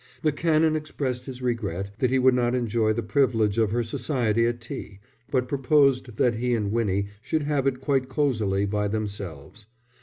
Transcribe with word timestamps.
The 0.23 0.31
Canon 0.31 0.75
expressed 0.75 1.27
his 1.27 1.43
regret 1.43 1.91
that 1.99 2.09
he 2.09 2.17
would 2.17 2.33
not 2.33 2.55
enjoy 2.55 2.91
the 2.91 3.03
privilege 3.03 3.59
of 3.59 3.69
her 3.69 3.83
society 3.83 4.47
at 4.47 4.59
tea, 4.59 4.99
but 5.29 5.47
proposed 5.47 6.17
that 6.17 6.33
he 6.37 6.55
and 6.55 6.71
Winnie 6.71 7.09
should 7.21 7.43
have 7.43 7.67
it 7.67 7.79
quite 7.79 8.09
cosily 8.09 8.65
by 8.65 8.87
themselves. 8.87 9.67